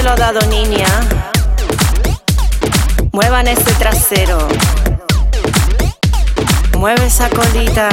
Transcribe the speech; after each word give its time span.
te 0.00 0.08
lo 0.08 0.14
he 0.14 0.18
dado, 0.18 0.40
niña. 0.46 0.86
Muevan 3.12 3.46
ese 3.48 3.70
trasero. 3.74 4.48
Mueve 6.78 7.06
esa 7.06 7.28
colita. 7.28 7.88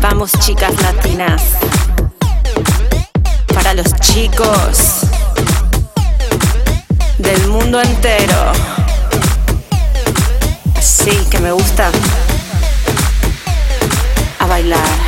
Vamos, 0.00 0.32
chicas 0.40 0.72
latinas. 0.82 1.42
Para 3.54 3.74
los 3.74 3.94
chicos 4.00 5.02
del 7.18 7.46
mundo 7.48 7.80
entero. 7.80 8.52
Sí, 10.80 11.24
que 11.30 11.38
me 11.38 11.52
gusta. 11.52 11.90
A 14.40 14.46
bailar. 14.46 15.01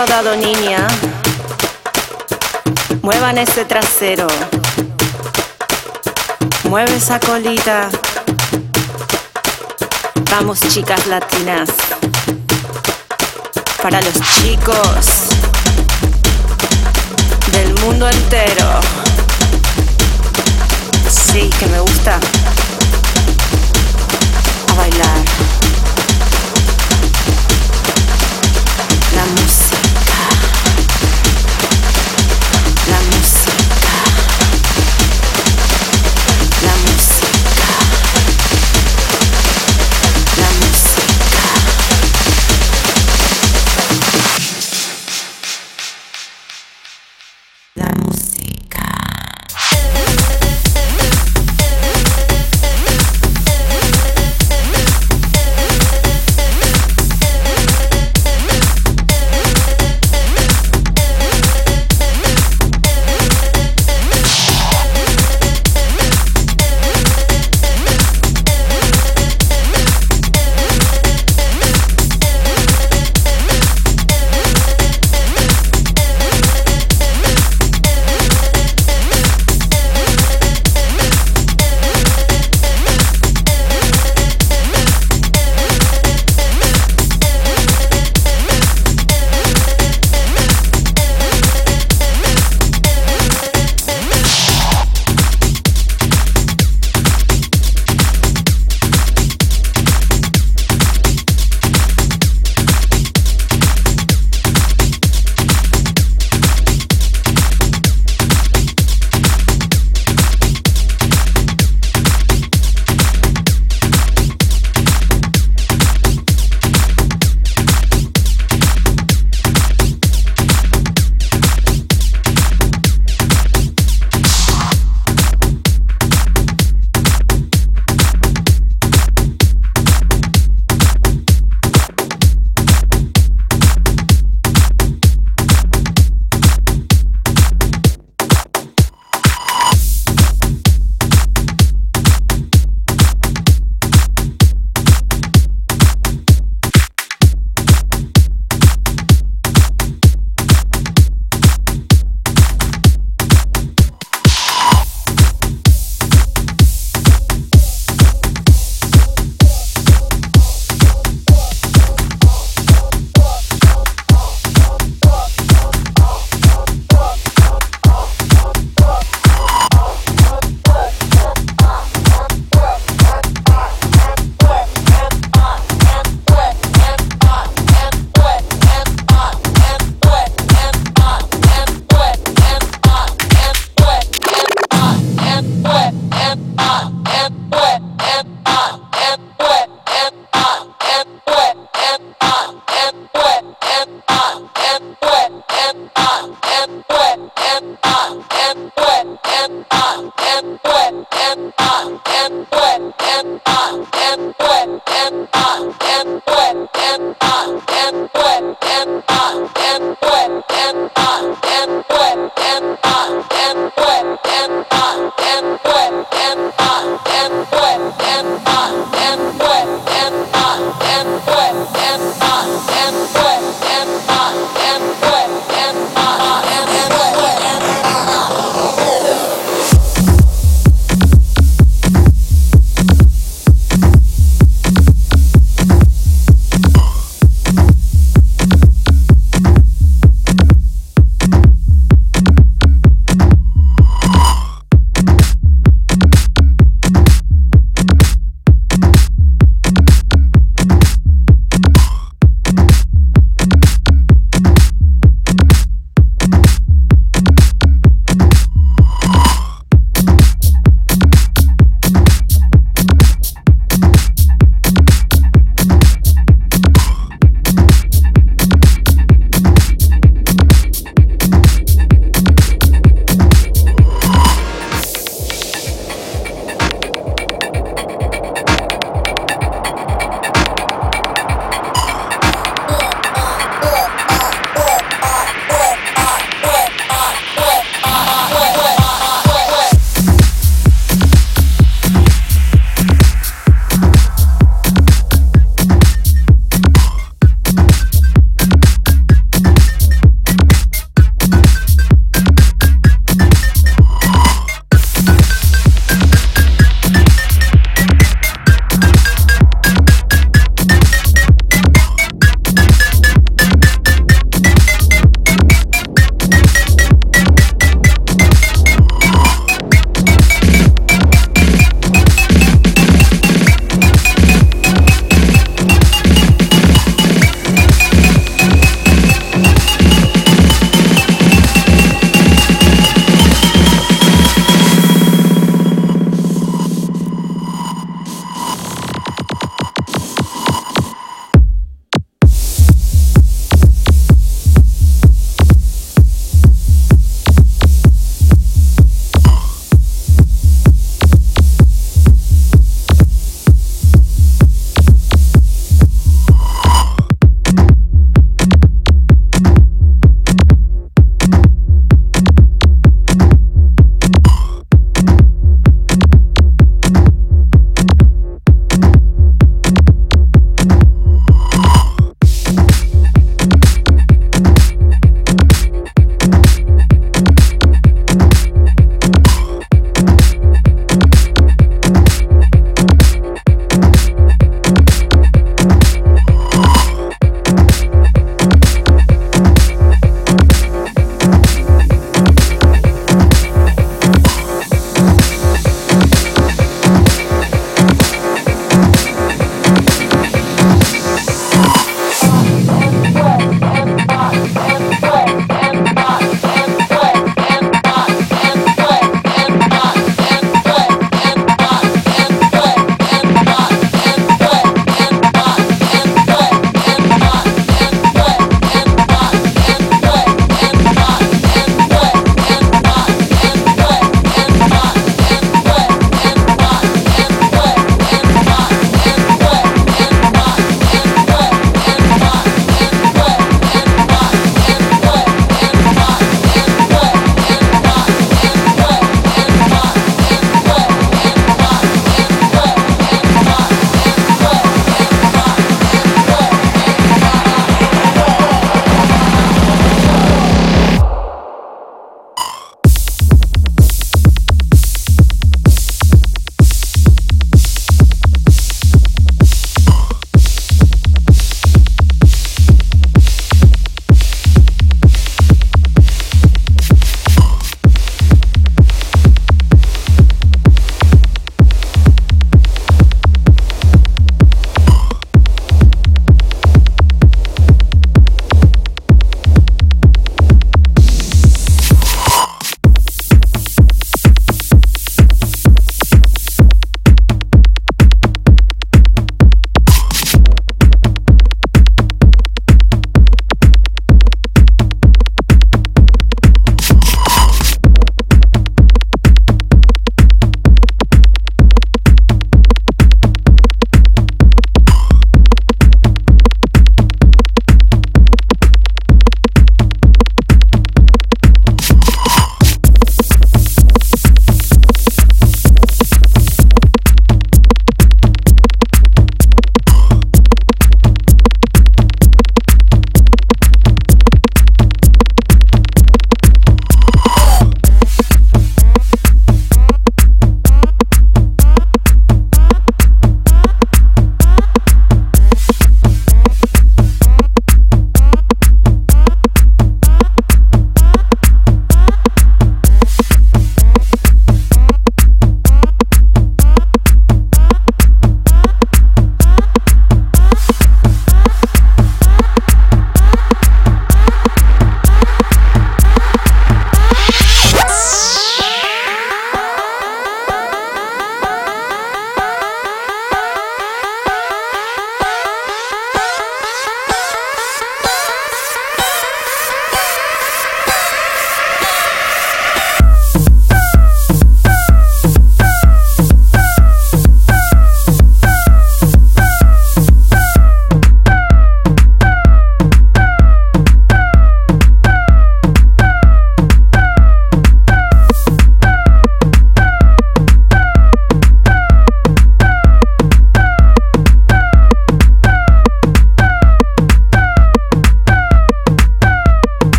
Lo 0.00 0.06
dado, 0.06 0.36
niña. 0.36 0.86
Muevan 3.02 3.36
ese 3.36 3.64
trasero. 3.66 4.26
Mueve 6.64 6.96
esa 6.96 7.20
colita. 7.20 7.90
Vamos, 10.30 10.60
chicas 10.60 11.06
latinas. 11.06 11.68
Para 13.82 14.00
los 14.00 14.14
chicos 14.14 15.06
del 17.52 17.74
mundo 17.80 18.08
entero. 18.08 18.80
Sí, 21.10 21.50
que 21.58 21.66
me 21.66 21.80
gusta. 21.80 22.18